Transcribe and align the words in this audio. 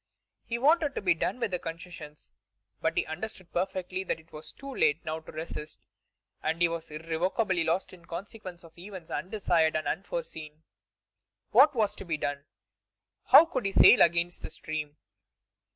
He 0.43 0.57
wanted 0.57 0.95
to 0.95 1.01
be 1.03 1.13
done 1.13 1.39
with 1.39 1.51
concessions, 1.61 2.31
but 2.81 2.97
he 2.97 3.05
understood 3.05 3.53
perfectly 3.53 4.03
that 4.05 4.19
it 4.19 4.31
was 4.33 4.51
too 4.51 4.73
late 4.73 5.05
now 5.05 5.19
to 5.19 5.31
resist, 5.31 5.79
and 6.41 6.55
that 6.55 6.61
he 6.63 6.67
was 6.67 6.89
irrevocably 6.89 7.63
lost 7.63 7.93
in 7.93 8.05
consequence 8.05 8.63
of 8.63 8.75
events 8.79 9.11
undesired 9.11 9.75
and 9.75 9.87
unforeseen. 9.87 10.63
What 11.51 11.75
was 11.75 11.93
to 11.97 12.03
be 12.05 12.17
done? 12.17 12.45
How 13.25 13.45
could 13.45 13.67
he 13.67 13.71
sail 13.73 14.01
against 14.01 14.41
the 14.41 14.49
stream? 14.49 14.97